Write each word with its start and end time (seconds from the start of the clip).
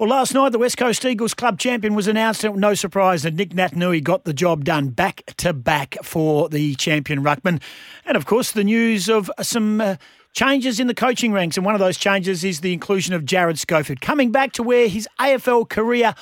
Well, 0.00 0.08
last 0.08 0.32
night 0.32 0.52
the 0.52 0.58
West 0.58 0.78
Coast 0.78 1.04
Eagles 1.04 1.34
club 1.34 1.58
champion 1.58 1.94
was 1.94 2.08
announced. 2.08 2.42
No 2.42 2.72
surprise 2.72 3.22
that 3.24 3.34
Nic 3.34 3.50
Naitanui 3.50 4.02
got 4.02 4.24
the 4.24 4.32
job 4.32 4.64
done 4.64 4.88
back 4.88 5.22
to 5.36 5.52
back 5.52 5.94
for 6.02 6.48
the 6.48 6.74
champion 6.76 7.22
ruckman, 7.22 7.60
and 8.06 8.16
of 8.16 8.24
course 8.24 8.50
the 8.50 8.64
news 8.64 9.10
of 9.10 9.30
some. 9.42 9.82
Uh, 9.82 9.96
changes 10.32 10.78
in 10.78 10.86
the 10.86 10.94
coaching 10.94 11.32
ranks, 11.32 11.56
and 11.56 11.66
one 11.66 11.74
of 11.74 11.80
those 11.80 11.98
changes 11.98 12.44
is 12.44 12.60
the 12.60 12.72
inclusion 12.72 13.12
of 13.12 13.24
Jarrad 13.24 13.58
Schofield 13.58 14.00
coming 14.00 14.30
back 14.30 14.52
to 14.52 14.62
where 14.62 14.86
his 14.86 15.08
AFL 15.18 15.68
career 15.68 16.14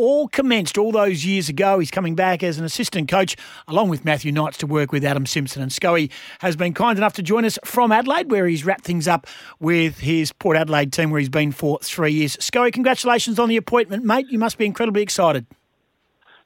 all 0.00 0.28
commenced 0.28 0.78
all 0.78 0.92
those 0.92 1.24
years 1.24 1.48
ago. 1.48 1.78
He's 1.78 1.90
coming 1.90 2.14
back 2.14 2.42
as 2.42 2.58
an 2.58 2.64
assistant 2.64 3.08
coach 3.08 3.36
along 3.68 3.90
with 3.90 4.04
Matthew 4.04 4.32
Knights 4.32 4.58
to 4.58 4.66
work 4.66 4.92
with 4.92 5.04
Adam 5.04 5.26
Simpson. 5.26 5.62
And 5.62 5.70
Scoey 5.70 6.10
has 6.40 6.56
been 6.56 6.72
kind 6.72 6.98
enough 6.98 7.12
to 7.14 7.22
join 7.22 7.44
us 7.44 7.58
from 7.64 7.92
Adelaide, 7.92 8.30
where 8.30 8.46
he's 8.46 8.64
wrapped 8.64 8.84
things 8.84 9.06
up 9.06 9.26
with 9.58 9.98
his 9.98 10.32
Port 10.32 10.56
Adelaide 10.56 10.92
team, 10.92 11.10
where 11.10 11.20
he's 11.20 11.28
been 11.28 11.52
for 11.52 11.78
three 11.82 12.12
years. 12.12 12.36
Scoey, 12.38 12.72
congratulations 12.72 13.38
on 13.38 13.48
the 13.48 13.56
appointment, 13.56 14.04
mate. 14.04 14.26
You 14.30 14.38
must 14.38 14.56
be 14.56 14.64
incredibly 14.64 15.02
excited. 15.02 15.46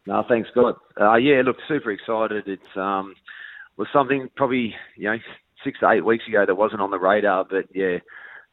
No, 0.06 0.24
thanks, 0.28 0.50
Scott. 0.50 0.78
Uh, 1.00 1.14
yeah, 1.14 1.42
look, 1.44 1.56
super 1.66 1.90
excited. 1.90 2.46
It 2.48 2.76
um, 2.76 3.14
was 3.76 3.88
something 3.92 4.28
probably 4.36 4.74
you 4.96 5.04
know 5.04 5.16
six 5.62 5.78
to 5.80 5.90
eight 5.90 6.04
weeks 6.04 6.26
ago 6.28 6.44
that 6.46 6.54
wasn't 6.54 6.82
on 6.82 6.90
the 6.90 6.98
radar, 6.98 7.44
but 7.48 7.64
yeah, 7.74 7.98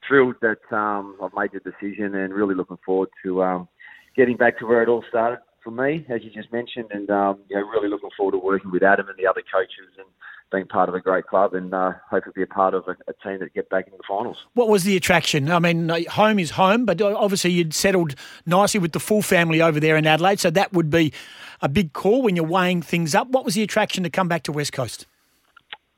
thrilled 0.07 0.35
that 0.41 0.59
um, 0.71 1.17
I've 1.21 1.33
made 1.35 1.51
the 1.51 1.59
decision 1.59 2.15
and 2.15 2.33
really 2.33 2.55
looking 2.55 2.77
forward 2.85 3.09
to 3.23 3.43
um, 3.43 3.67
getting 4.15 4.37
back 4.37 4.59
to 4.59 4.65
where 4.65 4.83
it 4.83 4.89
all 4.89 5.03
started 5.09 5.39
for 5.63 5.71
me, 5.71 6.05
as 6.09 6.23
you 6.23 6.31
just 6.31 6.51
mentioned, 6.51 6.87
and 6.91 7.09
um, 7.09 7.39
you 7.49 7.55
know, 7.55 7.63
really 7.67 7.87
looking 7.87 8.09
forward 8.17 8.31
to 8.31 8.37
working 8.37 8.71
with 8.71 8.83
Adam 8.83 9.07
and 9.07 9.17
the 9.17 9.27
other 9.27 9.43
coaches 9.51 9.93
and 9.97 10.07
being 10.51 10.67
part 10.67 10.89
of 10.89 10.95
a 10.95 10.99
great 10.99 11.25
club 11.27 11.53
and 11.53 11.73
uh, 11.73 11.93
hopefully 12.09 12.33
be 12.35 12.41
a 12.41 12.47
part 12.47 12.73
of 12.73 12.85
a, 12.87 12.91
a, 13.07 13.13
team 13.23 13.39
that 13.39 13.53
get 13.53 13.69
back 13.69 13.85
into 13.85 13.97
the 13.97 14.03
finals. 14.07 14.45
What 14.53 14.67
was 14.67 14.83
the 14.83 14.97
attraction? 14.97 15.49
I 15.49 15.59
mean, 15.59 15.89
home 16.09 16.39
is 16.39 16.51
home, 16.51 16.85
but 16.85 17.01
obviously 17.01 17.51
you'd 17.51 17.73
settled 17.73 18.15
nicely 18.45 18.79
with 18.79 18.91
the 18.91 18.99
full 18.99 19.21
family 19.21 19.61
over 19.61 19.79
there 19.79 19.95
in 19.95 20.05
Adelaide, 20.05 20.39
so 20.41 20.49
that 20.49 20.73
would 20.73 20.89
be 20.89 21.13
a 21.61 21.69
big 21.69 21.93
call 21.93 22.21
when 22.21 22.35
you're 22.35 22.45
weighing 22.45 22.81
things 22.81 23.15
up. 23.15 23.29
What 23.29 23.45
was 23.45 23.55
the 23.55 23.63
attraction 23.63 24.03
to 24.03 24.09
come 24.09 24.27
back 24.27 24.43
to 24.43 24.51
West 24.51 24.73
Coast? 24.73 25.07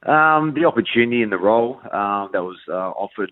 Um, 0.03 0.53
the 0.53 0.66
opportunity 0.66 1.23
and 1.23 1.31
the 1.31 1.38
role 1.38 1.79
um, 1.91 2.29
that 2.33 2.43
was 2.43 2.57
uh, 2.69 2.73
offered. 2.73 3.31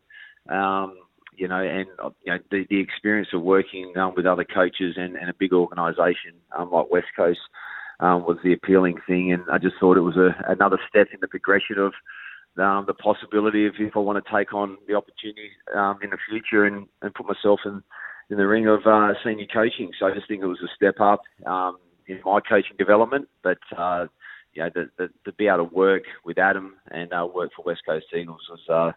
Um, 0.50 0.98
you 1.42 1.48
know, 1.48 1.60
and 1.60 1.88
you 2.24 2.32
know 2.32 2.38
the, 2.52 2.66
the 2.70 2.80
experience 2.80 3.30
of 3.34 3.42
working 3.42 3.92
um, 3.98 4.14
with 4.16 4.28
other 4.28 4.44
coaches 4.46 4.94
and, 4.96 5.16
and 5.16 5.28
a 5.28 5.34
big 5.34 5.54
organisation 5.54 6.34
um, 6.56 6.70
like 6.72 6.92
West 6.92 7.08
Coast 7.18 7.40
um, 8.00 8.26
was 8.28 8.38
the 8.44 8.54
appealing 8.54 8.98
thing, 9.08 9.34
and 9.34 9.42
I 9.52 9.58
just 9.58 9.74
thought 9.80 9.98
it 9.98 10.02
was 10.02 10.18
a, 10.18 10.36
another 10.48 10.78
step 10.88 11.08
in 11.12 11.18
the 11.20 11.28
progression 11.28 11.80
of 11.80 11.94
um, 12.62 12.86
the 12.86 12.94
possibility 12.94 13.66
of 13.66 13.74
if 13.80 13.96
I 13.96 14.00
want 14.00 14.24
to 14.24 14.32
take 14.32 14.54
on 14.54 14.78
the 14.88 14.94
opportunity 14.94 15.50
um, 15.76 15.98
in 16.04 16.12
the 16.12 16.18
future 16.30 16.66
and, 16.66 16.86
and 17.02 17.12
put 17.16 17.26
myself 17.26 17.62
in 17.66 17.82
in 18.30 18.38
the 18.38 18.48
ring 18.48 18.68
of 18.68 18.82
uh, 18.86 19.14
senior 19.26 19.48
coaching. 19.52 19.90
So 20.00 20.06
I 20.06 20.14
just 20.14 20.28
think 20.28 20.44
it 20.44 20.46
was 20.46 20.62
a 20.64 20.70
step 20.76 21.02
up 21.02 21.24
um, 21.48 21.78
in 22.08 22.20
my 22.24 22.40
coaching 22.40 22.78
development, 22.78 23.28
but. 23.44 23.58
Uh, 23.76 24.06
you 24.54 24.62
know, 24.62 24.70
to 25.00 25.32
be 25.38 25.48
able 25.48 25.60
to 25.60 25.74
work 25.74 26.04
with 26.26 26.38
Adam 26.38 26.76
and 26.90 27.14
uh, 27.14 27.26
work 27.26 27.52
for 27.56 27.64
West 27.64 27.84
Coast 27.88 28.08
Eagles 28.14 28.42
was 28.50 28.60
uh, 28.70 28.92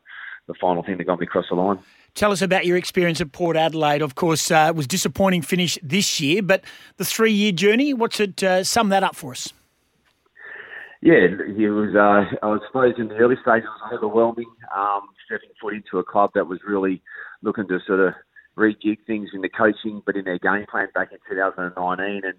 the 0.47 0.55
final 0.55 0.83
thing 0.83 0.99
that 0.99 1.05
got 1.05 1.19
me 1.19 1.27
across 1.27 1.47
the 1.49 1.55
line. 1.55 1.79
Tell 2.15 2.31
us 2.31 2.43
about 2.43 2.65
your 2.65 2.77
experience 2.77 3.21
at 3.21 3.33
Port 3.33 3.57
Adelaide. 3.57 4.03
Of 4.03 4.15
course, 4.15 4.51
uh, 4.51 4.67
it 4.69 4.77
was 4.77 4.87
disappointing 4.87 5.43
finish 5.43 5.79
this 5.83 6.21
year, 6.21 6.43
but 6.43 6.63
the 6.97 7.05
three-year 7.05 7.53
journey. 7.53 7.93
What's 7.93 8.21
it? 8.21 8.43
Uh, 8.43 8.63
sum 8.63 8.91
that 8.91 9.03
up 9.03 9.17
for 9.17 9.33
us. 9.33 9.53
Yeah, 11.03 11.15
it 11.15 11.71
was. 11.71 11.95
Uh, 11.95 12.37
I 12.43 12.59
suppose 12.67 12.95
in 12.99 13.09
the 13.09 13.17
early 13.17 13.37
stages, 13.43 13.65
it 13.65 13.93
was 13.93 13.93
overwhelming. 13.99 14.51
Um, 14.75 15.03
stepping 15.27 15.51
foot 15.61 15.75
into 15.75 15.99
a 15.99 16.05
club 16.05 16.31
that 16.35 16.47
was 16.47 16.61
really 16.67 17.03
looking 17.43 17.67
to 17.69 17.79
sort 17.87 18.01
of 18.01 18.15
rejig 18.57 18.99
things 19.07 19.31
in 19.35 19.41
the 19.41 19.49
coaching, 19.49 20.03
but 20.07 20.17
in 20.17 20.25
their 20.25 20.39
game 20.39 20.67
plan 20.71 20.89
back 20.95 21.13
in 21.13 21.19
2019, 21.29 22.23
and 22.25 22.35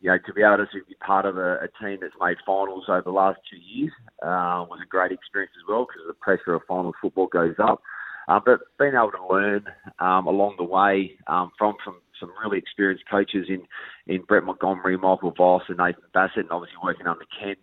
you 0.00 0.10
know 0.10 0.18
to 0.26 0.32
be 0.32 0.42
able 0.42 0.58
to 0.58 0.84
be 0.88 0.94
part 0.96 1.26
of 1.26 1.36
a, 1.36 1.58
a 1.60 1.68
team 1.80 1.98
that's 2.00 2.14
made 2.20 2.36
finals 2.46 2.84
over 2.88 3.02
the 3.02 3.10
last 3.10 3.38
two 3.50 3.58
years 3.58 3.92
uh, 4.22 4.64
was 4.68 4.80
a 4.82 4.88
great 4.88 5.12
experience 5.12 5.52
as 5.56 5.68
well 5.68 5.86
because 5.86 6.02
the 6.06 6.14
pressure 6.14 6.54
of 6.54 6.62
finals 6.66 6.94
football 7.00 7.26
goes 7.26 7.54
up. 7.62 7.82
Uh, 8.28 8.38
but 8.44 8.60
being 8.78 8.94
able 8.94 9.10
to 9.10 9.26
learn 9.26 9.64
um, 9.98 10.26
along 10.26 10.54
the 10.56 10.64
way 10.64 11.12
um, 11.26 11.50
from 11.58 11.74
from 11.84 11.96
some 12.20 12.30
really 12.44 12.58
experienced 12.58 13.04
coaches 13.10 13.46
in 13.48 13.62
in 14.06 14.22
Brett 14.22 14.44
Montgomery, 14.44 14.96
Michael 14.96 15.32
Voss, 15.36 15.62
and 15.68 15.78
Nathan 15.78 16.02
Bassett, 16.14 16.44
and 16.44 16.52
obviously 16.52 16.78
working 16.82 17.06
under 17.06 17.24
Ken 17.38 17.56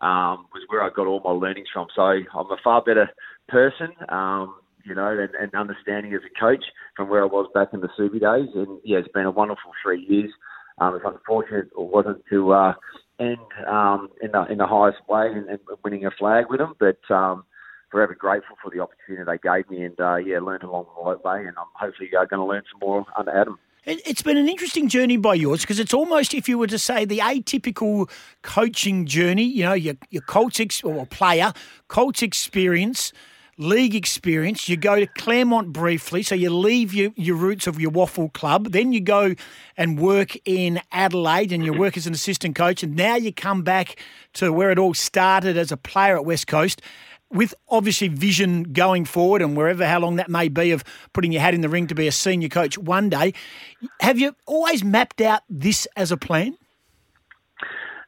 um, 0.00 0.46
was 0.52 0.62
where 0.68 0.82
I 0.82 0.90
got 0.90 1.06
all 1.06 1.20
my 1.24 1.30
learnings 1.30 1.68
from. 1.72 1.88
So 1.94 2.02
I'm 2.02 2.50
a 2.50 2.56
far 2.62 2.82
better 2.82 3.08
person, 3.48 3.88
um, 4.08 4.56
you 4.84 4.94
know, 4.94 5.08
and, 5.08 5.34
and 5.34 5.54
understanding 5.54 6.14
as 6.14 6.20
a 6.24 6.40
coach 6.40 6.64
from 6.96 7.08
where 7.08 7.22
I 7.22 7.26
was 7.26 7.50
back 7.54 7.68
in 7.72 7.80
the 7.80 7.88
Subi 7.98 8.20
days. 8.20 8.54
And 8.54 8.80
yeah, 8.84 8.98
it's 8.98 9.08
been 9.08 9.26
a 9.26 9.30
wonderful 9.30 9.72
three 9.82 10.04
years. 10.08 10.30
Um, 10.80 10.94
it's 10.94 11.04
unfortunate 11.04 11.66
it 11.66 11.70
wasn't 11.76 12.22
to 12.30 12.52
uh, 12.52 12.74
end 13.18 13.38
um, 13.66 14.08
in 14.22 14.32
the 14.32 14.44
in 14.46 14.58
the 14.58 14.66
highest 14.66 14.98
way 15.08 15.26
and, 15.26 15.48
and 15.48 15.58
winning 15.84 16.06
a 16.06 16.10
flag 16.10 16.46
with 16.48 16.60
them, 16.60 16.74
but 16.78 16.98
um, 17.14 17.44
forever 17.90 18.14
grateful 18.14 18.56
for 18.62 18.70
the 18.70 18.80
opportunity 18.80 19.24
they 19.24 19.38
gave 19.38 19.68
me, 19.70 19.84
and 19.84 19.98
uh, 20.00 20.16
yeah, 20.16 20.38
learned 20.38 20.62
along 20.62 20.86
the 20.96 21.28
way, 21.28 21.40
and 21.40 21.56
I'm 21.58 21.66
hopefully 21.74 22.10
uh, 22.16 22.24
going 22.24 22.40
to 22.40 22.46
learn 22.46 22.62
some 22.70 22.80
more 22.80 23.04
under 23.16 23.30
Adam. 23.30 23.58
It's 23.84 24.20
been 24.20 24.36
an 24.36 24.48
interesting 24.48 24.88
journey 24.88 25.16
by 25.16 25.34
yours 25.34 25.62
because 25.62 25.78
it's 25.78 25.94
almost, 25.94 26.34
if 26.34 26.46
you 26.46 26.58
were 26.58 26.66
to 26.66 26.78
say, 26.78 27.06
the 27.06 27.20
atypical 27.20 28.10
coaching 28.42 29.06
journey. 29.06 29.44
You 29.44 29.64
know, 29.64 29.72
your 29.72 29.94
your 30.10 30.22
Colts 30.22 30.60
ex- 30.60 30.84
or 30.84 31.06
player, 31.06 31.54
Colts 31.88 32.22
experience, 32.22 33.12
league 33.58 33.94
experience. 33.94 34.68
You 34.68 34.76
go 34.76 34.96
to 34.96 35.06
Claremont 35.06 35.72
briefly, 35.72 36.22
so 36.22 36.34
you 36.34 36.50
leave 36.50 36.94
your, 36.94 37.10
your 37.16 37.36
roots 37.36 37.66
of 37.66 37.78
your 37.78 37.90
WAFL 37.90 38.32
club. 38.32 38.70
Then 38.70 38.92
you 38.92 39.00
go 39.00 39.34
and 39.76 39.98
work 39.98 40.36
in 40.44 40.80
Adelaide 40.92 41.52
and 41.52 41.64
you 41.64 41.72
work 41.72 41.96
as 41.96 42.06
an 42.06 42.14
assistant 42.14 42.56
coach. 42.56 42.82
And 42.82 42.96
now 42.96 43.16
you 43.16 43.32
come 43.32 43.62
back 43.62 44.02
to 44.34 44.52
where 44.52 44.70
it 44.70 44.78
all 44.78 44.94
started 44.94 45.56
as 45.56 45.70
a 45.70 45.76
player 45.76 46.16
at 46.16 46.24
West 46.24 46.46
Coast 46.46 46.80
with 47.30 47.54
obviously 47.68 48.08
vision 48.08 48.62
going 48.62 49.04
forward 49.04 49.42
and 49.42 49.56
wherever 49.56 49.86
how 49.86 50.00
long 50.00 50.16
that 50.16 50.30
may 50.30 50.48
be 50.48 50.70
of 50.70 50.82
putting 51.12 51.32
your 51.32 51.42
hat 51.42 51.52
in 51.52 51.60
the 51.60 51.68
ring 51.68 51.86
to 51.86 51.94
be 51.94 52.06
a 52.06 52.12
senior 52.12 52.48
coach 52.48 52.78
one 52.78 53.10
day, 53.10 53.34
have 54.00 54.18
you 54.18 54.34
always 54.46 54.82
mapped 54.82 55.20
out 55.20 55.42
this 55.50 55.86
as 55.96 56.10
a 56.10 56.16
plan? 56.16 56.56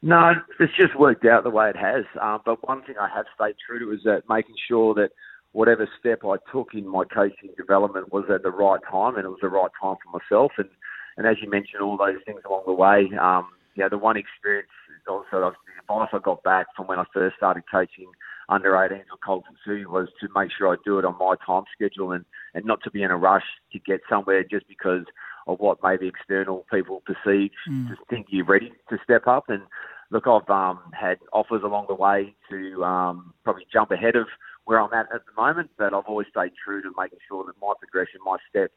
No, 0.02 0.32
it's 0.58 0.72
just 0.74 0.98
worked 0.98 1.26
out 1.26 1.44
the 1.44 1.50
way 1.50 1.68
it 1.68 1.76
has. 1.76 2.04
Um, 2.20 2.40
but 2.44 2.66
one 2.66 2.82
thing 2.82 2.94
I 2.98 3.08
have 3.14 3.26
stayed 3.34 3.56
true 3.66 3.78
to 3.80 3.92
is 3.92 4.00
that 4.04 4.22
making 4.28 4.54
sure 4.66 4.94
that 4.94 5.10
whatever 5.52 5.88
step 5.98 6.20
I 6.24 6.36
took 6.52 6.74
in 6.74 6.86
my 6.86 7.04
coaching 7.04 7.50
development 7.56 8.12
was 8.12 8.24
at 8.32 8.42
the 8.42 8.50
right 8.50 8.80
time 8.90 9.16
and 9.16 9.24
it 9.24 9.28
was 9.28 9.38
the 9.42 9.48
right 9.48 9.70
time 9.80 9.96
for 10.02 10.18
myself. 10.18 10.52
And, 10.58 10.68
and 11.16 11.26
as 11.26 11.36
you 11.42 11.50
mentioned, 11.50 11.82
all 11.82 11.96
those 11.96 12.22
things 12.24 12.40
along 12.46 12.64
the 12.66 12.72
way, 12.72 13.10
um, 13.20 13.48
you 13.74 13.82
know, 13.82 13.88
the 13.88 13.98
one 13.98 14.16
experience 14.16 14.68
also 15.08 15.24
the 15.32 15.52
advice 15.80 16.08
I 16.12 16.18
got 16.18 16.42
back 16.44 16.66
from 16.76 16.86
when 16.86 16.98
I 16.98 17.04
first 17.12 17.36
started 17.36 17.64
coaching– 17.70 18.10
under 18.50 18.72
18s 18.72 19.04
or 19.10 19.18
Colton 19.24 19.56
City 19.66 19.86
was 19.86 20.08
to 20.20 20.28
make 20.34 20.50
sure 20.56 20.72
I 20.72 20.76
do 20.84 20.98
it 20.98 21.04
on 21.04 21.16
my 21.18 21.36
time 21.46 21.62
schedule 21.72 22.12
and, 22.12 22.24
and 22.52 22.64
not 22.64 22.82
to 22.82 22.90
be 22.90 23.02
in 23.02 23.10
a 23.10 23.16
rush 23.16 23.44
to 23.72 23.78
get 23.78 24.00
somewhere 24.10 24.42
just 24.42 24.66
because 24.68 25.04
of 25.46 25.60
what 25.60 25.78
maybe 25.82 26.08
external 26.08 26.66
people 26.70 27.02
perceive 27.06 27.50
mm. 27.68 27.88
to 27.88 27.96
think 28.10 28.26
you're 28.28 28.44
ready 28.44 28.72
to 28.90 28.98
step 29.04 29.26
up. 29.26 29.44
And 29.48 29.62
look, 30.10 30.26
I've 30.26 30.50
um, 30.50 30.80
had 30.92 31.18
offers 31.32 31.62
along 31.64 31.86
the 31.88 31.94
way 31.94 32.34
to 32.50 32.84
um, 32.84 33.32
probably 33.44 33.66
jump 33.72 33.92
ahead 33.92 34.16
of 34.16 34.26
where 34.70 34.80
I'm 34.80 34.92
at 34.92 35.12
at 35.12 35.22
the 35.26 35.34
moment, 35.36 35.68
but 35.76 35.92
I've 35.92 36.06
always 36.06 36.28
stayed 36.30 36.52
true 36.64 36.80
to 36.80 36.92
making 36.96 37.18
sure 37.26 37.44
that 37.44 37.54
my 37.60 37.72
progression, 37.76 38.20
my 38.24 38.36
step 38.48 38.70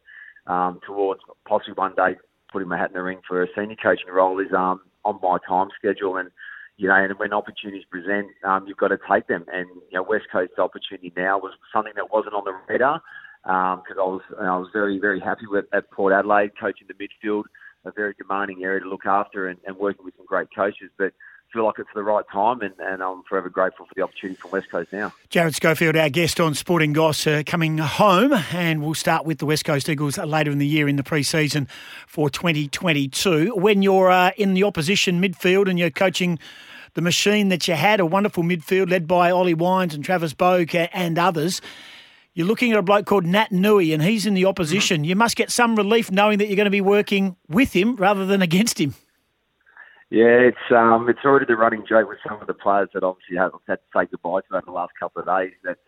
um, 0.48 0.80
towards 0.88 1.22
possibly 1.48 1.76
one 1.76 1.94
day 1.96 2.18
putting 2.52 2.68
my 2.68 2.80
hat 2.80 2.90
in 2.90 2.96
the 2.96 3.04
ring 3.04 3.20
for 3.28 3.44
a 3.44 3.48
senior 3.56 3.76
coaching 3.76 4.10
role 4.12 4.40
is 4.40 4.52
um, 4.58 4.82
on 5.06 5.20
my 5.22 5.38
time 5.48 5.68
schedule. 5.78 6.18
And 6.18 6.32
you 6.78 6.88
know, 6.88 6.96
and 6.96 7.14
when 7.20 7.32
opportunities 7.32 7.86
present, 7.92 8.26
um, 8.44 8.66
you've 8.66 8.78
got 8.78 8.88
to 8.88 8.98
take 9.08 9.28
them. 9.28 9.46
And 9.54 9.68
you 9.92 9.94
know, 10.00 10.02
West 10.02 10.26
Coast 10.32 10.54
opportunity 10.58 11.14
now 11.16 11.38
was 11.38 11.54
something 11.72 11.94
that 11.96 12.12
wasn't 12.12 12.34
on 12.34 12.44
the 12.44 12.58
radar 12.68 13.00
because 13.44 13.98
um, 13.98 14.02
I 14.02 14.10
was 14.10 14.22
I 14.42 14.58
was 14.58 14.70
very 14.74 14.98
very 14.98 15.20
happy 15.20 15.46
with 15.46 15.66
at 15.74 15.92
Port 15.92 16.12
Adelaide 16.12 16.54
coaching 16.60 16.88
the 16.88 16.96
midfield, 16.96 17.44
a 17.86 17.92
very 17.92 18.16
demanding 18.18 18.64
area 18.64 18.80
to 18.80 18.90
look 18.90 19.06
after, 19.06 19.48
and, 19.48 19.60
and 19.68 19.78
working 19.78 20.04
with 20.04 20.16
some 20.18 20.26
great 20.26 20.48
coaches, 20.56 20.90
but. 20.98 21.14
Feel 21.54 21.66
like 21.66 21.78
it's 21.78 21.90
the 21.94 22.02
right 22.02 22.26
time, 22.32 22.62
and, 22.62 22.74
and 22.80 23.04
I'm 23.04 23.22
forever 23.24 23.48
grateful 23.48 23.86
for 23.86 23.94
the 23.96 24.02
opportunity 24.02 24.40
from 24.40 24.50
West 24.50 24.72
Coast 24.72 24.92
now. 24.92 25.14
Jarrad 25.30 25.54
Schofield, 25.54 25.96
our 25.96 26.10
guest 26.10 26.40
on 26.40 26.56
Sporting 26.56 26.94
Goss, 26.94 27.28
uh, 27.28 27.44
coming 27.46 27.78
home, 27.78 28.34
and 28.52 28.82
we'll 28.82 28.96
start 28.96 29.24
with 29.24 29.38
the 29.38 29.46
West 29.46 29.64
Coast 29.64 29.88
Eagles 29.88 30.18
later 30.18 30.50
in 30.50 30.58
the 30.58 30.66
year 30.66 30.88
in 30.88 30.96
the 30.96 31.04
pre-season 31.04 31.68
for 32.08 32.28
2022. 32.32 33.54
When 33.56 33.84
you're 33.84 34.10
uh, 34.10 34.32
in 34.36 34.56
the 34.56 34.64
opposition 34.64 35.22
midfield 35.22 35.70
and 35.70 35.78
you're 35.78 35.92
coaching 35.92 36.40
the 36.96 37.02
machine 37.02 37.50
that 37.50 37.68
you 37.68 37.76
had, 37.76 38.00
a 38.00 38.06
wonderful 38.06 38.42
midfield 38.42 38.90
led 38.90 39.08
by 39.08 39.30
Ollie 39.30 39.54
Wines 39.54 39.94
and 39.94 40.04
Travis 40.04 40.34
Boak 40.34 40.90
and 40.92 41.20
others. 41.20 41.62
You're 42.34 42.48
looking 42.48 42.72
at 42.72 42.80
a 42.80 42.82
bloke 42.82 43.06
called 43.06 43.26
Naitanui, 43.26 43.94
and 43.94 44.02
he's 44.02 44.26
in 44.26 44.34
the 44.34 44.46
opposition. 44.46 45.04
You 45.04 45.16
must 45.16 45.36
get 45.36 45.52
some 45.52 45.76
relief 45.76 46.10
knowing 46.10 46.40
that 46.40 46.48
you're 46.48 46.56
going 46.56 46.66
to 46.66 46.72
be 46.72 46.82
working 46.82 47.36
with 47.48 47.74
him 47.74 47.96
rather 47.96 48.26
than 48.26 48.42
against 48.42 48.82
him. 48.82 48.96
Yeah, 50.14 50.46
it's 50.46 50.70
um, 50.70 51.10
it's 51.10 51.26
already 51.26 51.48
the 51.48 51.56
running 51.56 51.88
joke 51.90 52.08
with 52.08 52.20
some 52.22 52.40
of 52.40 52.46
the 52.46 52.54
players 52.54 52.88
that 52.94 53.02
obviously 53.02 53.36
have 53.38 53.54
had 53.68 53.80
to 53.80 53.98
say 53.98 54.06
goodbye 54.06 54.42
to 54.42 54.58
over 54.58 54.62
the 54.64 54.72
last 54.72 54.92
couple 55.00 55.24
of 55.24 55.26
days. 55.26 55.54
That 55.64 55.80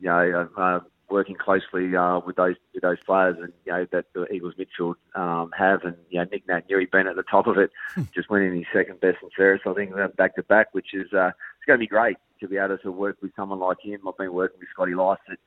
you 0.00 0.06
know, 0.06 0.48
uh, 0.56 0.80
working 1.10 1.36
closely 1.36 1.94
uh, 1.94 2.20
with 2.24 2.36
those 2.36 2.54
with 2.72 2.82
those 2.82 2.96
players, 3.04 3.36
and 3.38 3.52
you 3.66 3.72
know 3.72 3.86
that 3.92 4.06
the 4.14 4.24
Eagles 4.32 4.54
midfield 4.58 4.94
um, 5.14 5.50
have, 5.54 5.82
and 5.84 5.96
you 6.08 6.18
know 6.18 6.26
Nic 6.32 6.46
Naitanui 6.46 6.90
being 6.90 7.08
at 7.08 7.16
the 7.16 7.24
top 7.30 7.46
of 7.46 7.58
it, 7.58 7.72
just 8.14 8.30
winning 8.30 8.56
his 8.56 8.64
second 8.72 9.00
best 9.00 9.18
and 9.20 9.30
fairest, 9.36 9.66
I 9.66 9.74
think 9.74 9.92
back 10.16 10.34
to 10.36 10.42
back, 10.44 10.68
which 10.72 10.94
is 10.94 11.12
uh, 11.12 11.28
it's 11.28 11.66
going 11.66 11.78
to 11.78 11.84
be 11.84 11.86
great 11.86 12.16
to 12.40 12.48
be 12.48 12.56
able 12.56 12.78
to 12.78 12.90
work 12.90 13.18
with 13.20 13.32
someone 13.36 13.58
like 13.58 13.82
him. 13.82 14.08
I've 14.08 14.16
been 14.16 14.32
working 14.32 14.60
with 14.60 14.70
Scotty 14.72 14.94
Lycett 14.94 15.38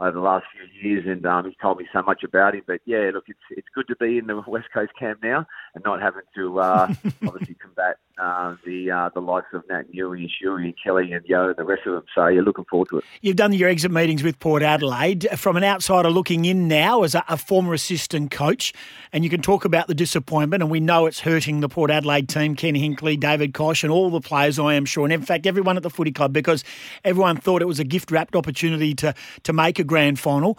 over 0.00 0.12
the 0.12 0.20
last 0.20 0.46
few 0.52 0.90
years, 0.90 1.04
and 1.06 1.24
um, 1.26 1.44
he's 1.44 1.54
told 1.60 1.78
me 1.78 1.86
so 1.92 2.02
much 2.02 2.22
about 2.22 2.54
him. 2.54 2.62
But 2.66 2.80
yeah, 2.84 3.10
look, 3.12 3.24
it's 3.28 3.38
it's 3.50 3.68
good 3.74 3.88
to 3.88 3.96
be 3.96 4.18
in 4.18 4.26
the 4.26 4.42
West 4.46 4.68
Coast 4.72 4.92
camp 4.98 5.20
now 5.22 5.46
and 5.74 5.84
not 5.84 6.00
having 6.02 6.22
to 6.34 6.60
uh, 6.60 6.94
obviously 7.26 7.54
combat 7.54 7.98
uh, 8.18 8.56
the 8.64 8.90
uh, 8.90 9.10
the 9.14 9.20
likes 9.20 9.48
of 9.52 9.66
Naitanui 9.66 10.28
Shuey 10.42 10.74
Kelly 10.82 11.12
and 11.12 11.24
Yeo 11.26 11.48
and 11.48 11.56
the 11.56 11.64
rest 11.64 11.82
of 11.86 11.92
them. 11.92 12.04
So 12.14 12.26
you're 12.28 12.42
looking 12.42 12.64
forward 12.64 12.88
to 12.90 12.98
it. 12.98 13.04
You've 13.20 13.36
done 13.36 13.52
your 13.52 13.68
exit 13.68 13.90
meetings 13.90 14.22
with 14.22 14.38
Port 14.38 14.62
Adelaide. 14.62 15.28
From 15.36 15.56
an 15.56 15.64
outsider 15.64 16.10
looking 16.10 16.44
in 16.44 16.66
now 16.66 17.02
as 17.02 17.14
a, 17.14 17.24
a 17.28 17.36
former 17.36 17.74
assistant 17.74 18.30
coach, 18.30 18.72
and 19.12 19.22
you 19.22 19.30
can 19.30 19.42
talk 19.42 19.64
about 19.64 19.86
the 19.86 19.94
disappointment, 19.94 20.62
and 20.62 20.70
we 20.70 20.80
know 20.80 21.06
it's 21.06 21.20
hurting 21.20 21.60
the 21.60 21.68
Port 21.68 21.90
Adelaide 21.90 22.28
team, 22.28 22.56
Ken 22.56 22.74
Hinkley, 22.74 23.18
David 23.18 23.52
Koch, 23.52 23.82
and 23.82 23.92
all 23.92 24.10
the 24.10 24.20
players, 24.20 24.58
I 24.58 24.74
am 24.74 24.86
sure, 24.86 25.04
and 25.04 25.12
in 25.12 25.22
fact 25.22 25.46
everyone 25.46 25.76
at 25.76 25.82
the 25.82 25.90
footy 25.90 26.12
club 26.12 26.32
because 26.32 26.64
everyone 27.04 27.36
thought 27.36 27.60
it 27.62 27.66
was 27.66 27.78
a 27.78 27.84
gift 27.84 28.10
wrapped 28.10 28.34
opportunity 28.34 28.94
to 28.94 29.14
to 29.42 29.52
make 29.52 29.78
a 29.78 29.84
grand 29.84 30.18
final. 30.18 30.58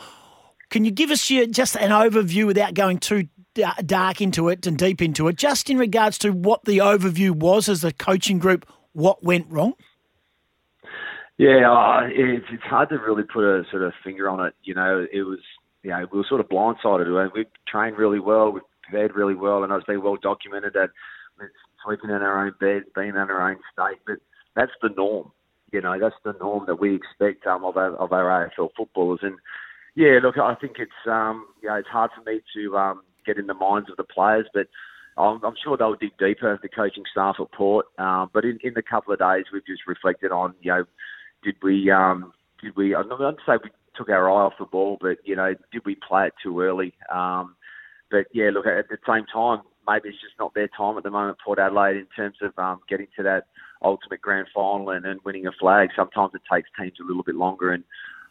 Can 0.69 0.85
you 0.85 0.91
give 0.91 1.11
us 1.11 1.29
your, 1.29 1.45
just 1.45 1.75
an 1.75 1.91
overview 1.91 2.45
without 2.45 2.73
going 2.73 2.99
too 2.99 3.27
dark 3.85 4.21
into 4.21 4.49
it 4.49 4.67
and 4.67 4.77
deep 4.77 5.01
into 5.01 5.27
it, 5.27 5.35
just 5.35 5.69
in 5.69 5.77
regards 5.77 6.17
to 6.19 6.31
what 6.31 6.65
the 6.65 6.79
overview 6.79 7.31
was 7.31 7.69
as 7.69 7.83
a 7.83 7.91
coaching 7.91 8.39
group, 8.39 8.65
what 8.93 9.23
went 9.23 9.47
wrong? 9.49 9.73
Yeah, 11.37 11.71
uh, 11.71 12.07
it's, 12.09 12.45
it's 12.51 12.63
hard 12.63 12.89
to 12.89 12.97
really 12.97 13.23
put 13.23 13.43
a 13.43 13.63
sort 13.69 13.83
of 13.83 13.93
finger 14.03 14.29
on 14.29 14.45
it. 14.45 14.55
You 14.63 14.73
know, 14.73 15.05
it 15.11 15.21
was, 15.21 15.39
you 15.83 15.91
know, 15.91 16.05
we 16.11 16.17
were 16.17 16.25
sort 16.27 16.41
of 16.41 16.49
blindsided. 16.49 17.31
We 17.33 17.45
trained 17.67 17.97
really 17.97 18.19
well, 18.19 18.51
we 18.51 18.61
prepared 18.83 19.15
really 19.15 19.35
well, 19.35 19.63
and 19.63 19.71
it's 19.71 19.85
been 19.85 20.01
well 20.01 20.17
documented 20.21 20.73
that 20.73 20.89
we're 21.37 21.51
sleeping 21.85 22.09
in 22.09 22.23
our 22.23 22.45
own 22.45 22.53
bed, 22.59 22.83
being 22.95 23.09
in 23.09 23.17
our 23.17 23.51
own 23.51 23.57
state. 23.71 23.99
But 24.05 24.17
that's 24.55 24.71
the 24.81 24.89
norm. 24.89 25.31
You 25.71 25.81
know, 25.81 25.99
that's 25.99 26.15
the 26.23 26.33
norm 26.39 26.65
that 26.67 26.79
we 26.79 26.95
expect 26.95 27.45
um, 27.45 27.65
of 27.65 27.77
our 27.77 27.93
of 27.95 28.13
our 28.13 28.49
AFL 28.57 28.69
footballers. 28.75 29.19
And 29.21 29.35
yeah, 29.97 30.19
look, 30.21 30.37
I 30.37 30.53
think 30.53 30.75
it's 30.77 30.91
um, 31.09 31.47
you 31.61 31.69
know, 31.69 31.75
it's 31.75 31.87
hard 31.87 32.11
for 32.15 32.23
me 32.29 32.39
to 32.55 32.77
um, 32.77 33.01
get 33.25 33.39
in 33.39 33.47
the 33.47 33.55
minds 33.55 33.89
of 33.89 33.97
the 33.97 34.03
players. 34.03 34.45
But 34.53 34.67
I'm, 35.17 35.43
I'm 35.43 35.55
sure 35.63 35.75
they'll 35.75 35.95
dig 35.95 36.15
deeper, 36.19 36.59
the 36.61 36.69
coaching 36.69 37.03
staff 37.11 37.37
at 37.41 37.51
Port. 37.51 37.87
Um, 37.97 38.29
but 38.31 38.45
in, 38.45 38.59
in 38.63 38.75
the 38.75 38.83
couple 38.83 39.11
of 39.11 39.19
days, 39.19 39.45
we've 39.51 39.65
just 39.65 39.87
reflected 39.87 40.31
on, 40.31 40.53
you 40.61 40.71
know, 40.71 40.83
did 41.43 41.55
we, 41.63 41.89
um, 41.89 42.31
did 42.61 42.75
we, 42.75 42.93
I'm 42.93 43.07
not 43.07 43.17
to 43.17 43.37
say 43.45 43.53
we 43.63 43.71
took 43.95 44.09
our 44.09 44.29
eye 44.29 44.45
off 44.45 44.53
the 44.59 44.65
ball, 44.65 44.99
but, 45.01 45.17
you 45.23 45.35
know, 45.35 45.55
did 45.71 45.81
we 45.83 45.95
play 46.07 46.27
it 46.27 46.33
too 46.43 46.61
early? 46.61 46.93
Um, 47.11 47.55
but 48.11 48.27
yeah, 48.33 48.51
look, 48.53 48.67
at 48.67 48.89
the 48.89 48.97
same 49.07 49.25
time, 49.33 49.61
maybe 49.87 50.09
it's 50.09 50.21
just 50.21 50.37
not 50.39 50.53
their 50.53 50.69
time 50.77 50.97
at 50.97 51.03
the 51.03 51.09
moment, 51.09 51.39
Port 51.43 51.57
Adelaide, 51.57 51.97
in 51.97 52.07
terms 52.15 52.37
of 52.43 52.51
um, 52.59 52.81
getting 52.87 53.07
to 53.17 53.23
that 53.23 53.47
ultimate 53.83 54.21
grand 54.21 54.47
final 54.53 54.91
and, 54.91 55.05
and 55.07 55.19
winning 55.25 55.47
a 55.47 55.51
flag. 55.59 55.89
Sometimes 55.95 56.33
it 56.35 56.41
takes 56.53 56.69
teams 56.79 56.93
a 57.01 57.07
little 57.07 57.23
bit 57.23 57.35
longer. 57.35 57.71
And 57.71 57.83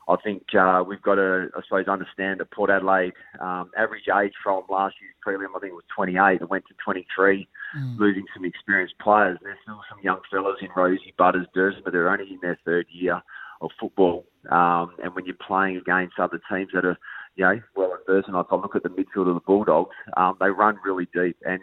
I 0.08 0.16
think 0.22 0.42
uh, 0.58 0.84
we've 0.86 1.02
got 1.02 1.16
to, 1.16 1.48
I 1.56 1.62
suppose, 1.62 1.88
understand 1.88 2.38
that 2.38 2.50
Port 2.52 2.70
Adelaide 2.70 3.12
um, 3.40 3.70
average 3.76 4.04
age 4.22 4.32
from 4.42 4.62
last 4.70 4.94
year's 5.00 5.14
prelim, 5.26 5.56
I 5.56 5.58
think 5.58 5.72
it 5.72 5.74
was 5.74 5.84
28, 5.94 6.40
and 6.40 6.48
went 6.48 6.64
to 6.68 6.74
23, 6.84 7.48
mm. 7.76 7.98
losing 7.98 8.24
some 8.34 8.44
experienced 8.44 8.94
players. 9.00 9.38
There's 9.42 9.58
still 9.64 9.80
some 9.90 9.98
young 10.02 10.20
fellas 10.30 10.58
in 10.60 10.68
Rozee, 10.68 11.16
Butters, 11.18 11.46
Duursma. 11.56 11.90
They're 11.90 12.10
only 12.10 12.30
in 12.30 12.38
their 12.40 12.58
third 12.64 12.86
year 12.90 13.20
of 13.60 13.70
football, 13.80 14.26
um, 14.50 14.94
and 15.02 15.14
when 15.14 15.24
you're 15.26 15.34
playing 15.34 15.78
against 15.78 16.18
other 16.18 16.40
teams 16.50 16.68
that 16.74 16.84
are, 16.84 16.98
you 17.34 17.44
know, 17.44 17.60
well 17.74 17.96
versed, 18.06 18.28
and 18.28 18.36
if 18.36 18.46
I 18.50 18.56
look 18.56 18.76
at 18.76 18.82
the 18.82 18.90
midfield 18.90 19.28
of 19.28 19.34
the 19.34 19.40
Bulldogs, 19.46 19.96
um, 20.16 20.36
they 20.38 20.50
run 20.50 20.76
really 20.84 21.08
deep, 21.14 21.36
and 21.44 21.60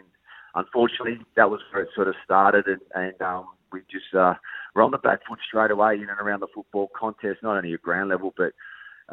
unfortunately, 0.54 1.18
that 1.36 1.50
was 1.50 1.60
where 1.72 1.84
it 1.84 1.90
sort 1.94 2.08
of 2.08 2.14
started, 2.24 2.66
and, 2.66 2.80
and 2.94 3.22
um, 3.22 3.46
we 3.74 3.80
just 3.90 4.14
uh, 4.14 4.34
were 4.74 4.82
on 4.82 4.90
the 4.90 4.98
back 4.98 5.20
foot 5.28 5.38
straight 5.46 5.70
away 5.70 5.94
in 5.94 6.08
and 6.08 6.20
around 6.20 6.40
the 6.40 6.46
football 6.54 6.90
contest, 6.98 7.42
not 7.42 7.56
only 7.56 7.74
at 7.74 7.82
ground 7.82 8.10
level 8.10 8.32
but 8.36 8.52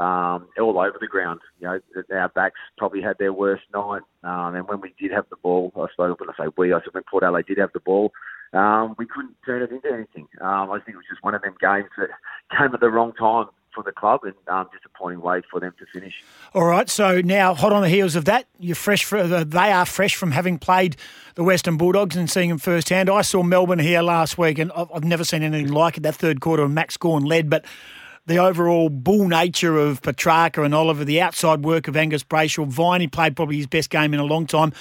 um, 0.01 0.47
all 0.59 0.79
over 0.79 0.97
the 0.99 1.07
ground. 1.07 1.41
You 1.59 1.67
know, 1.67 1.79
our 2.13 2.29
backs 2.29 2.59
probably 2.77 3.01
had 3.01 3.17
their 3.19 3.33
worst 3.33 3.63
night, 3.73 4.01
um, 4.23 4.55
and 4.55 4.67
when 4.67 4.79
we 4.79 4.93
did 4.99 5.11
have 5.11 5.25
the 5.29 5.35
ball, 5.37 5.71
I 5.75 5.87
suppose 5.91 6.15
when 6.17 6.29
I 6.29 6.45
say 6.45 6.51
we, 6.57 6.73
I 6.73 6.79
said 6.79 6.93
when 6.93 7.03
Port 7.09 7.23
Adelaide 7.23 7.47
did 7.47 7.57
have 7.57 7.73
the 7.73 7.81
ball, 7.81 8.11
um, 8.53 8.95
we 8.97 9.05
couldn't 9.05 9.35
turn 9.45 9.61
it 9.61 9.71
into 9.71 9.91
anything. 9.91 10.27
Um, 10.39 10.71
I 10.71 10.79
think 10.79 10.95
it 10.95 10.97
was 10.97 11.09
just 11.09 11.23
one 11.23 11.35
of 11.35 11.41
them 11.41 11.55
games 11.59 11.89
that 11.97 12.09
came 12.57 12.73
at 12.73 12.79
the 12.79 12.89
wrong 12.89 13.13
time 13.13 13.47
for 13.81 13.89
the 13.89 13.95
club 13.95 14.21
and 14.23 14.33
um, 14.47 14.69
disappointing 14.75 15.21
way 15.21 15.41
for 15.49 15.59
them 15.59 15.73
to 15.79 15.85
finish. 15.87 16.23
All 16.53 16.65
right, 16.65 16.89
so 16.89 17.21
now 17.21 17.53
hot 17.53 17.73
on 17.73 17.81
the 17.81 17.89
heels 17.89 18.15
of 18.15 18.25
that, 18.25 18.47
you're 18.59 18.75
fresh. 18.75 19.03
For, 19.03 19.17
uh, 19.17 19.43
they 19.43 19.71
are 19.71 19.85
fresh 19.85 20.15
from 20.15 20.31
having 20.31 20.57
played 20.57 20.95
the 21.35 21.43
Western 21.43 21.77
Bulldogs 21.77 22.15
and 22.15 22.29
seeing 22.29 22.49
them 22.49 22.57
firsthand. 22.57 23.09
I 23.09 23.21
saw 23.21 23.43
Melbourne 23.43 23.79
here 23.79 24.01
last 24.01 24.37
week, 24.37 24.59
and 24.59 24.71
I've, 24.73 24.91
I've 24.93 25.03
never 25.03 25.23
seen 25.23 25.43
anything 25.43 25.71
like 25.71 25.97
it. 25.97 26.03
That 26.03 26.15
third 26.15 26.41
quarter, 26.41 26.63
and 26.63 26.75
Max 26.75 26.97
Gawn 26.97 27.23
led, 27.23 27.49
but 27.49 27.65
the 28.25 28.37
overall 28.37 28.89
bull 28.89 29.27
nature 29.27 29.77
of 29.77 30.01
Petracca 30.01 30.63
and 30.63 30.75
Oliver, 30.75 31.03
the 31.03 31.21
outside 31.21 31.63
work 31.63 31.87
of 31.87 31.97
Angus 31.97 32.23
Brayshaw, 32.23 32.67
Viney 32.67 33.07
played 33.07 33.35
probably 33.35 33.57
his 33.57 33.67
best 33.67 33.89
game 33.89 34.13
in 34.13 34.19
a 34.19 34.25
long 34.25 34.45
time. 34.45 34.73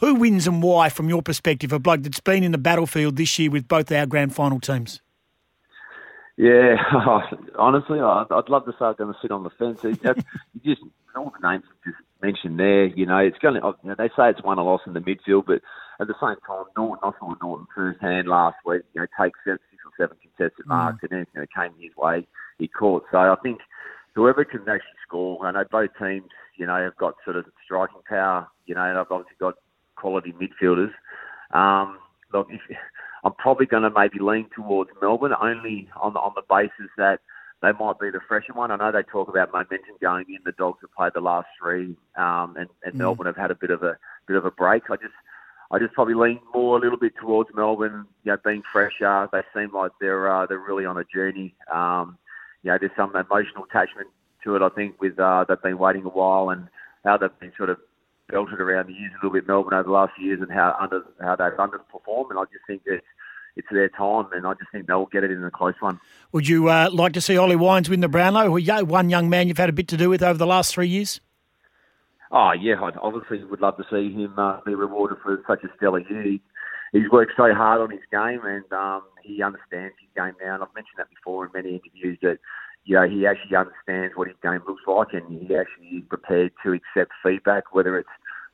Who 0.00 0.14
wins 0.14 0.46
and 0.46 0.62
why, 0.62 0.88
from 0.88 1.08
your 1.08 1.22
perspective, 1.22 1.72
a 1.72 1.78
bloke 1.78 2.02
that's 2.02 2.20
been 2.20 2.44
in 2.44 2.52
the 2.52 2.58
battlefield 2.58 3.16
this 3.16 3.38
year 3.38 3.50
with 3.50 3.66
both 3.66 3.90
our 3.90 4.06
grand 4.06 4.34
final 4.34 4.60
teams? 4.60 5.00
Yeah, 6.38 6.76
honestly, 7.58 7.98
I'd 7.98 8.48
love 8.48 8.64
to 8.66 8.72
say 8.78 8.84
I'm 8.84 8.94
going 8.94 9.12
to 9.12 9.18
sit 9.20 9.32
on 9.32 9.42
the 9.42 9.50
fence. 9.50 9.82
You 9.82 9.94
just 10.64 10.82
all 11.16 11.32
the 11.40 11.50
names 11.50 11.64
you 11.84 11.92
just 11.92 12.04
mentioned 12.22 12.60
there. 12.60 12.86
You 12.86 13.06
know, 13.06 13.18
it's 13.18 13.38
going 13.38 13.60
to. 13.60 13.74
You 13.82 13.90
know, 13.90 13.96
they 13.98 14.06
say 14.10 14.30
it's 14.30 14.42
won 14.44 14.58
a 14.58 14.62
loss 14.62 14.82
in 14.86 14.92
the 14.92 15.00
midfield, 15.00 15.46
but 15.46 15.62
at 15.98 16.06
the 16.06 16.14
same 16.20 16.36
time, 16.46 16.64
Naughton, 16.76 17.00
I 17.02 17.10
saw 17.18 17.34
Naughton 17.42 17.66
firsthand 17.74 18.28
last 18.28 18.54
week. 18.64 18.82
You 18.94 19.00
know, 19.00 19.06
take 19.20 19.32
six 19.44 19.58
or 19.84 19.90
seven 19.98 20.16
contested 20.22 20.64
mm. 20.64 20.68
marks, 20.68 21.02
and 21.02 21.12
anything 21.12 21.40
that 21.40 21.52
came 21.52 21.72
his 21.80 21.96
way, 21.96 22.24
he 22.60 22.68
caught. 22.68 23.02
So 23.10 23.18
I 23.18 23.34
think 23.42 23.58
whoever 24.14 24.44
can 24.44 24.60
actually 24.60 25.02
score. 25.04 25.44
I 25.44 25.50
know 25.50 25.64
both 25.68 25.90
teams, 25.98 26.30
you 26.56 26.66
know, 26.66 26.80
have 26.80 26.96
got 26.98 27.14
sort 27.24 27.34
of 27.34 27.46
striking 27.64 28.02
power. 28.08 28.46
You 28.66 28.76
know, 28.76 28.84
and 28.84 28.96
I've 28.96 29.10
obviously 29.10 29.34
got 29.40 29.54
quality 29.96 30.32
midfielders. 30.32 30.92
Um, 31.52 31.98
look, 32.32 32.46
if, 32.48 32.60
I'm 33.24 33.34
probably 33.34 33.66
going 33.66 33.82
to 33.82 33.90
maybe 33.90 34.18
lean 34.20 34.48
towards 34.54 34.90
Melbourne 35.00 35.34
only 35.40 35.88
on 36.00 36.12
the, 36.12 36.20
on 36.20 36.32
the 36.34 36.42
basis 36.48 36.90
that 36.96 37.20
they 37.62 37.72
might 37.72 37.98
be 37.98 38.10
the 38.10 38.20
fresher 38.28 38.52
one. 38.52 38.70
I 38.70 38.76
know 38.76 38.92
they 38.92 39.02
talk 39.02 39.28
about 39.28 39.52
momentum 39.52 39.96
going 40.00 40.26
in. 40.28 40.38
The 40.44 40.52
Dogs 40.52 40.78
have 40.82 40.94
played 40.94 41.12
the 41.14 41.20
last 41.20 41.48
three, 41.60 41.96
um, 42.16 42.54
and, 42.56 42.68
and 42.84 42.94
mm. 42.94 42.98
Melbourne 42.98 43.26
have 43.26 43.36
had 43.36 43.50
a 43.50 43.56
bit 43.56 43.70
of 43.70 43.82
a 43.82 43.98
bit 44.26 44.36
of 44.36 44.44
a 44.44 44.50
break. 44.50 44.84
I 44.90 44.96
just 44.96 45.14
I 45.70 45.78
just 45.78 45.92
probably 45.94 46.14
lean 46.14 46.40
more 46.54 46.78
a 46.78 46.80
little 46.80 46.98
bit 46.98 47.14
towards 47.20 47.50
Melbourne. 47.54 48.06
You 48.22 48.32
know, 48.32 48.38
being 48.44 48.62
fresher, 48.72 49.28
they 49.32 49.40
seem 49.54 49.74
like 49.74 49.92
they're 50.00 50.32
uh, 50.32 50.46
they're 50.46 50.58
really 50.58 50.84
on 50.84 50.98
a 50.98 51.04
journey. 51.04 51.54
Um, 51.72 52.16
you 52.62 52.70
know, 52.70 52.78
there's 52.78 52.92
some 52.96 53.14
emotional 53.16 53.64
attachment 53.64 54.08
to 54.44 54.54
it. 54.54 54.62
I 54.62 54.68
think 54.68 55.00
with 55.00 55.18
uh, 55.18 55.44
they've 55.48 55.60
been 55.60 55.78
waiting 55.78 56.04
a 56.04 56.10
while 56.10 56.50
and 56.50 56.68
how 57.04 57.16
they've 57.16 57.40
been 57.40 57.52
sort 57.56 57.70
of 57.70 57.78
belted 58.30 58.60
around 58.60 58.88
the 58.88 58.92
years 58.92 59.12
a 59.12 59.26
little 59.26 59.38
bit 59.38 59.48
Melbourne 59.48 59.74
over 59.74 59.84
the 59.84 59.90
last 59.90 60.12
few 60.16 60.26
years 60.26 60.40
and 60.40 60.50
how 60.50 60.76
under 60.80 61.02
how 61.20 61.36
they've 61.36 61.58
underperformed. 61.58 62.30
And 62.30 62.38
I 62.38 62.44
just 62.44 62.66
think 62.66 62.84
that 62.84 63.00
it's 63.56 63.68
their 63.70 63.88
time, 63.88 64.26
and 64.32 64.46
I 64.46 64.54
just 64.54 64.70
think 64.70 64.86
they'll 64.86 65.06
get 65.06 65.24
it 65.24 65.30
in 65.30 65.42
a 65.44 65.50
close 65.50 65.74
one. 65.80 66.00
Would 66.32 66.46
you 66.46 66.68
uh, 66.68 66.90
like 66.92 67.12
to 67.14 67.20
see 67.20 67.36
Ollie 67.36 67.56
Wines 67.56 67.90
win 67.90 68.00
the 68.00 68.08
Brownlow? 68.08 68.50
One 68.84 69.10
young 69.10 69.28
man 69.28 69.48
you've 69.48 69.58
had 69.58 69.68
a 69.68 69.72
bit 69.72 69.88
to 69.88 69.96
do 69.96 70.08
with 70.08 70.22
over 70.22 70.38
the 70.38 70.46
last 70.46 70.72
three 70.72 70.88
years. 70.88 71.20
Oh 72.30 72.52
yeah, 72.52 72.74
I 72.80 72.90
obviously 73.02 73.42
would 73.44 73.60
love 73.60 73.76
to 73.78 73.84
see 73.90 74.12
him 74.12 74.38
uh, 74.38 74.60
be 74.64 74.74
rewarded 74.74 75.18
for 75.22 75.42
such 75.46 75.64
a 75.64 75.68
stellar 75.76 76.00
year. 76.00 76.22
He, 76.22 76.40
he's 76.92 77.10
worked 77.10 77.32
so 77.36 77.52
hard 77.54 77.80
on 77.80 77.90
his 77.90 78.04
game, 78.12 78.40
and 78.44 78.70
um, 78.72 79.02
he 79.22 79.42
understands 79.42 79.94
his 80.00 80.10
game 80.14 80.34
now. 80.40 80.54
And 80.54 80.62
I've 80.62 80.74
mentioned 80.74 80.98
that 80.98 81.08
before 81.10 81.46
in 81.46 81.52
many 81.54 81.70
interviews 81.70 82.18
that 82.22 82.38
you 82.88 82.94
know, 82.94 83.06
he 83.06 83.26
actually 83.26 83.54
understands 83.54 84.16
what 84.16 84.28
his 84.28 84.36
game 84.42 84.60
looks 84.66 84.82
like 84.86 85.08
and 85.12 85.28
he 85.28 85.54
actually 85.54 85.98
is 85.98 86.04
prepared 86.08 86.52
to 86.64 86.72
accept 86.72 87.12
feedback, 87.22 87.74
whether 87.74 87.98
it's 87.98 88.08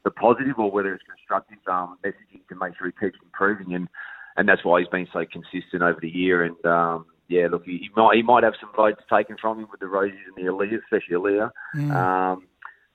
the 0.04 0.10
positive 0.10 0.58
or 0.58 0.70
whether 0.70 0.94
it's 0.94 1.04
constructive 1.04 1.58
um, 1.66 1.98
messaging 2.04 2.46
to 2.48 2.54
make 2.54 2.76
sure 2.76 2.86
he 2.86 2.92
keeps 2.92 3.18
improving. 3.22 3.74
And, 3.74 3.88
and 4.36 4.48
that's 4.48 4.64
why 4.64 4.80
he's 4.80 4.88
been 4.88 5.08
so 5.12 5.24
consistent 5.30 5.82
over 5.82 5.98
the 6.00 6.08
year. 6.08 6.44
And 6.44 6.64
um, 6.64 7.06
yeah, 7.28 7.48
look, 7.50 7.64
he, 7.64 7.78
he, 7.78 7.90
might 7.96 8.16
he 8.16 8.22
might 8.22 8.44
have 8.44 8.54
some 8.60 8.70
votes 8.76 9.00
taken 9.10 9.36
from 9.40 9.60
him 9.60 9.68
with 9.70 9.80
the 9.80 9.86
Rozees 9.86 10.12
and 10.26 10.36
the 10.36 10.50
Aliir, 10.50 10.80
especially 10.82 11.16
Aliir. 11.16 11.50
Mm. 11.74 11.94
Um, 11.94 12.46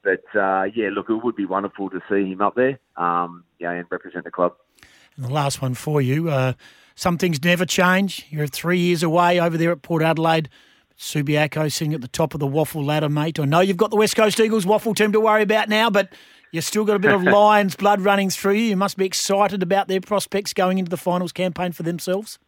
but 0.03 0.39
uh, 0.39 0.63
yeah, 0.73 0.89
look, 0.93 1.09
it 1.09 1.23
would 1.23 1.35
be 1.35 1.45
wonderful 1.45 1.89
to 1.89 1.99
see 2.09 2.31
him 2.31 2.41
up 2.41 2.55
there, 2.55 2.79
um, 2.95 3.43
yeah, 3.59 3.71
and 3.71 3.85
represent 3.89 4.23
the 4.23 4.31
club. 4.31 4.53
And 5.15 5.25
the 5.25 5.33
last 5.33 5.61
one 5.61 5.73
for 5.73 6.01
you. 6.01 6.29
Uh, 6.29 6.53
some 6.95 7.17
things 7.17 7.43
never 7.43 7.65
change. 7.65 8.25
You're 8.29 8.47
three 8.47 8.79
years 8.79 9.03
away 9.03 9.39
over 9.39 9.57
there 9.57 9.71
at 9.71 9.81
Port 9.81 10.03
Adelaide. 10.03 10.49
Subiaco 10.97 11.71
sitting 11.71 11.93
at 11.93 12.01
the 12.01 12.09
top 12.09 12.33
of 12.33 12.41
the 12.41 12.47
WAFL 12.47 12.85
ladder, 12.85 13.07
mate. 13.07 13.39
I 13.39 13.45
know 13.45 13.61
you've 13.61 13.77
got 13.77 13.89
the 13.89 13.95
West 13.95 14.17
Coast 14.17 14.37
Eagles 14.37 14.65
WAFL 14.65 14.97
team 14.97 15.13
to 15.13 15.19
worry 15.21 15.43
about 15.43 15.69
now, 15.69 15.89
but 15.89 16.09
you've 16.51 16.63
still 16.63 16.85
got 16.85 16.95
a 16.95 16.99
bit 16.99 17.13
of 17.13 17.23
Lions 17.23 17.75
blood 17.75 18.01
running 18.01 18.29
through 18.29 18.53
you. 18.53 18.63
You 18.63 18.77
must 18.77 18.97
be 18.97 19.05
excited 19.05 19.63
about 19.63 19.87
their 19.87 20.01
prospects 20.01 20.53
going 20.53 20.77
into 20.77 20.89
the 20.89 20.97
finals 20.97 21.31
campaign 21.31 21.71
for 21.71 21.83
themselves. 21.83 22.39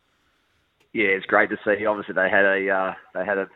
Yeah, 0.94 1.08
it's 1.08 1.26
great 1.26 1.50
to 1.50 1.58
see. 1.64 1.86
Obviously, 1.86 2.14
they 2.14 2.30
had 2.30 2.46
a 2.46 2.70
uh, 2.70 2.94
they 3.14 3.26
had 3.26 3.38
a 3.38 3.48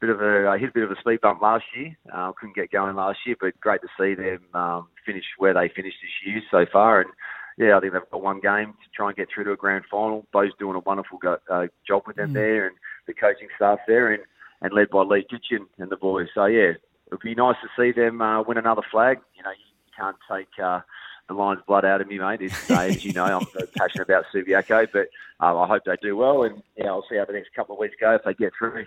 bit 0.00 0.10
of 0.10 0.20
a 0.20 0.48
I 0.48 0.58
hit 0.58 0.70
a 0.70 0.72
bit 0.72 0.82
of 0.82 0.90
a 0.90 0.96
speed 1.00 1.20
bump 1.20 1.40
last 1.40 1.64
year. 1.76 1.96
Uh, 2.12 2.32
couldn't 2.32 2.56
get 2.56 2.72
going 2.72 2.96
last 2.96 3.20
year, 3.24 3.36
but 3.40 3.58
great 3.60 3.80
to 3.82 3.88
see 3.98 4.14
them 4.14 4.40
um, 4.54 4.88
finish 5.06 5.24
where 5.38 5.54
they 5.54 5.68
finished 5.68 5.98
this 6.02 6.26
year 6.26 6.42
so 6.50 6.66
far. 6.72 7.00
And 7.00 7.10
yeah, 7.56 7.76
I 7.76 7.80
think 7.80 7.92
they've 7.92 8.10
got 8.10 8.22
one 8.22 8.40
game 8.40 8.72
to 8.72 8.90
try 8.94 9.08
and 9.08 9.16
get 9.16 9.28
through 9.32 9.44
to 9.44 9.52
a 9.52 9.56
grand 9.56 9.84
final. 9.90 10.26
Bo's 10.32 10.50
doing 10.58 10.74
a 10.74 10.80
wonderful 10.80 11.18
go, 11.18 11.36
uh, 11.48 11.66
job 11.86 12.02
with 12.06 12.16
them 12.16 12.30
mm. 12.30 12.34
there, 12.34 12.66
and 12.66 12.76
the 13.06 13.14
coaching 13.14 13.48
staff 13.54 13.78
there, 13.86 14.12
and, 14.12 14.22
and 14.60 14.72
led 14.72 14.90
by 14.90 15.02
Lee 15.02 15.24
Kitchen 15.28 15.66
and 15.78 15.90
the 15.90 15.96
boys. 15.96 16.28
So 16.34 16.46
yeah, 16.46 16.72
it'd 17.06 17.20
be 17.22 17.36
nice 17.36 17.56
to 17.62 17.68
see 17.80 17.92
them 17.92 18.20
uh, 18.20 18.42
win 18.42 18.58
another 18.58 18.82
flag. 18.90 19.20
You 19.36 19.44
know, 19.44 19.50
you 19.50 19.71
can't 20.02 20.16
take. 20.30 20.48
Uh, 20.62 20.80
the 21.28 21.34
Lions' 21.34 21.62
blood 21.66 21.84
out 21.84 22.00
of 22.00 22.08
me, 22.08 22.18
mate. 22.18 22.42
It's, 22.42 22.70
uh, 22.70 22.80
as 22.80 23.04
you 23.04 23.12
know, 23.12 23.24
I'm 23.24 23.46
very 23.52 23.66
passionate 23.76 24.08
about 24.08 24.24
Subiaco, 24.34 24.88
but 24.92 25.08
um, 25.40 25.56
I 25.58 25.66
hope 25.66 25.84
they 25.84 25.96
do 26.02 26.16
well, 26.16 26.42
and 26.42 26.62
yeah, 26.76 26.86
I'll 26.86 27.04
see 27.08 27.16
how 27.16 27.24
the 27.24 27.32
next 27.32 27.54
couple 27.54 27.74
of 27.74 27.78
weeks 27.78 27.94
go. 28.00 28.14
If 28.14 28.24
they 28.24 28.34
get 28.34 28.52
through, 28.58 28.84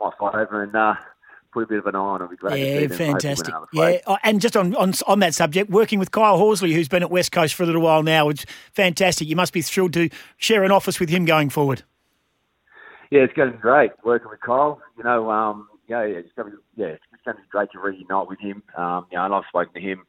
I 0.00 0.04
might 0.04 0.18
fight 0.18 0.34
over 0.34 0.62
and 0.62 0.74
uh, 0.74 0.94
put 1.52 1.64
a 1.64 1.66
bit 1.66 1.78
of 1.78 1.86
an 1.86 1.94
eye 1.94 1.98
on. 1.98 2.22
I'll 2.22 2.28
be 2.28 2.36
glad 2.36 2.58
yeah, 2.58 2.64
to 2.64 2.80
see 2.80 2.86
them. 2.86 2.96
fantastic. 2.96 3.54
Yeah, 3.72 3.98
oh, 4.06 4.16
and 4.22 4.40
just 4.40 4.56
on, 4.56 4.74
on 4.76 4.94
on 5.06 5.18
that 5.20 5.34
subject, 5.34 5.70
working 5.70 5.98
with 5.98 6.10
Kyle 6.10 6.38
Horsley, 6.38 6.72
who's 6.72 6.88
been 6.88 7.02
at 7.02 7.10
West 7.10 7.32
Coast 7.32 7.54
for 7.54 7.62
a 7.62 7.66
little 7.66 7.82
while 7.82 8.02
now, 8.02 8.28
it's 8.28 8.46
fantastic. 8.72 9.28
You 9.28 9.36
must 9.36 9.52
be 9.52 9.62
thrilled 9.62 9.92
to 9.94 10.08
share 10.36 10.64
an 10.64 10.72
office 10.72 10.98
with 10.98 11.10
him 11.10 11.24
going 11.24 11.50
forward. 11.50 11.82
Yeah, 13.10 13.20
it's 13.20 13.34
going 13.34 13.50
to 13.50 13.56
be 13.56 13.60
great 13.60 13.92
working 14.04 14.30
with 14.30 14.40
Kyle. 14.40 14.80
You 14.96 15.04
know, 15.04 15.30
um, 15.30 15.68
yeah, 15.86 16.00
it's 16.00 16.32
going 16.34 16.50
to 16.50 16.56
be, 16.56 16.62
yeah, 16.76 16.86
it's 16.88 17.22
going 17.24 17.36
to 17.36 17.42
be 17.42 17.48
great 17.50 17.70
to 17.72 17.78
reunite 17.78 18.28
with 18.28 18.40
him. 18.40 18.62
Um, 18.76 19.06
you 19.12 19.18
know, 19.18 19.26
and 19.26 19.34
I've 19.34 19.44
spoken 19.48 19.74
to 19.74 19.80
him 19.80 20.04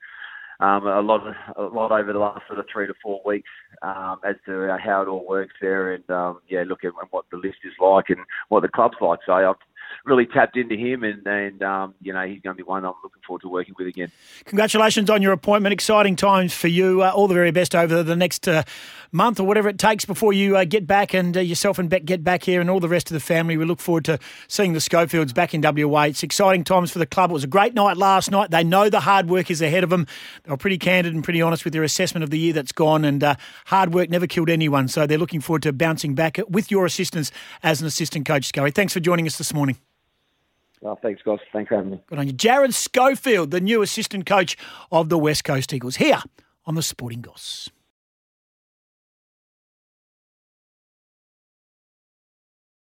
um, 0.60 0.88
a 0.88 1.02
lot, 1.02 1.22
a 1.58 1.64
lot 1.64 1.92
over 1.92 2.14
the 2.14 2.20
last 2.20 2.48
sort 2.48 2.60
of 2.60 2.66
three 2.72 2.88
to 2.88 2.94
four 3.02 3.22
weeks 3.26 3.50
um, 3.82 4.20
as 4.28 4.36
to 4.46 4.76
how 4.84 5.02
it 5.02 5.08
all 5.08 5.26
works 5.28 5.54
there, 5.62 5.94
and 5.94 6.10
um, 6.10 6.40
yeah, 6.48 6.64
look 6.66 6.84
at 6.84 6.94
what 7.12 7.26
the 7.32 7.38
list 7.38 7.58
is 7.66 7.74
like 7.80 8.06
and 8.10 8.20
what 8.50 8.62
the 8.62 8.70
club's 8.70 8.98
like. 9.02 9.20
So 9.26 9.34
I've 9.34 9.56
really 10.04 10.25
tapped 10.25 10.58
into 10.58 10.75
him, 10.75 11.04
and, 11.04 11.25
and 11.25 11.64
um, 11.64 11.96
you 12.02 12.14
know 12.14 12.25
he's 12.25 12.42
going 12.42 12.56
to 12.56 12.64
be 12.64 12.68
one 12.68 12.86
I'm 12.86 12.94
looking 13.04 13.22
forward 13.25 13.42
to 13.42 13.50
working 13.50 13.75
with 13.78 13.88
again. 13.88 14.12
Congratulations 14.46 15.10
on 15.10 15.22
your 15.22 15.32
appointment. 15.32 15.74
Exciting 15.74 16.16
times 16.16 16.54
for 16.54 16.68
you. 16.68 17.04
Uh, 17.04 17.12
all 17.12 17.28
the 17.28 17.34
very 17.34 17.52
best 17.52 17.75
over 17.75 18.04
the 18.04 18.16
next 18.16 18.48
uh, 18.48 18.64
month 19.12 19.40
or 19.40 19.44
whatever 19.46 19.70
it 19.70 19.80
takes 19.80 20.06
before 20.06 20.34
you 20.34 20.58
uh, 20.58 20.66
get 20.66 20.86
back, 20.86 21.14
and 21.14 21.38
uh, 21.38 21.40
yourself 21.40 21.80
and 21.80 21.90
Beck 21.90 22.06
get 22.06 22.24
back 22.24 22.44
here, 22.44 22.62
and 22.62 22.70
all 22.70 22.80
the 22.80 22.90
rest 22.90 23.10
of 23.10 23.14
the 23.14 23.20
family. 23.20 23.58
We 23.58 23.66
look 23.66 23.80
forward 23.80 24.06
to 24.06 24.20
seeing 24.48 24.74
the 24.74 24.80
Schofields 24.80 25.34
back 25.34 25.54
in 25.54 25.62
WA. 25.62 26.04
It's 26.04 26.24
exciting 26.24 26.64
times 26.64 26.92
for 26.92 27.00
the 27.00 27.06
club. 27.06 27.32
It 27.32 27.34
was 27.34 27.44
a 27.44 27.48
great 27.48 27.74
night 27.74 27.98
last 27.98 28.32
night. 28.32 28.52
They 28.52 28.64
know 28.64 28.90
the 28.90 29.02
hard 29.02 29.30
work 29.30 29.50
is 29.50 29.62
ahead 29.62 29.84
of 29.84 29.90
them. 29.90 30.08
They 30.44 30.52
were 30.52 30.58
pretty 30.58 30.78
candid 30.78 31.14
and 31.14 31.24
pretty 31.24 31.42
honest 31.42 31.64
with 31.64 31.74
their 31.74 31.84
assessment 31.84 32.24
of 32.24 32.30
the 32.30 32.40
year 32.40 32.54
that's 32.54 32.72
gone, 32.72 33.06
and 33.06 33.24
uh, 33.24 33.36
hard 33.68 33.94
work 33.94 34.10
never 34.10 34.28
killed 34.28 34.50
anyone. 34.50 34.88
So 34.88 35.08
they're 35.08 35.18
looking 35.18 35.42
forward 35.42 35.64
to 35.64 35.74
bouncing 35.74 36.16
back 36.16 36.38
with 36.50 36.72
your 36.72 36.86
assistance 36.86 37.32
as 37.64 37.82
an 37.82 37.88
assistant 37.88 38.25
coach, 38.25 38.46
Scully. 38.46 38.72
Thanks 38.72 38.94
for 38.94 39.00
joining 39.00 39.28
us 39.28 39.38
this 39.38 39.54
morning. 39.54 39.78
Oh, 40.86 40.96
thanks, 41.01 41.22
guys. 41.24 41.39
Thanks 41.51 41.70
for 41.70 41.77
having 41.77 41.92
me. 41.92 42.01
Good 42.08 42.20
on 42.20 42.27
you. 42.27 42.34
Jarrad 42.34 42.74
Schofield, 42.74 43.50
the 43.50 43.60
new 43.60 43.82
assistant 43.82 44.27
coach 44.27 44.56
of 44.92 45.10
the 45.10 45.18
West 45.18 45.44
Coast 45.44 45.74
Eagles, 45.74 45.96
here 45.96 46.22
on 46.65 46.75
the 46.75 46.84
Sporting 46.84 47.22
Goss. 47.22 47.70